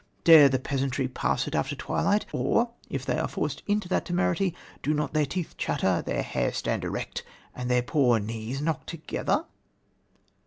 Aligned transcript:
dare 0.23 0.49
the 0.49 0.57
peasantry 0.57 1.07
pass 1.07 1.47
it 1.47 1.53
after 1.53 1.75
twilight, 1.75 2.25
or 2.31 2.71
if 2.89 3.05
they 3.05 3.19
are 3.19 3.27
forced 3.27 3.61
into 3.67 3.87
that 3.87 4.03
temerity, 4.03 4.55
do 4.81 4.95
not 4.95 5.13
their 5.13 5.27
teeth 5.27 5.55
chatter, 5.59 6.01
their 6.01 6.23
hair 6.23 6.51
stand 6.51 6.83
erect 6.83 7.21
and 7.53 7.69
their 7.69 7.83
poor 7.83 8.17
knees 8.19 8.61
knock 8.61 8.87
together?" 8.87 9.45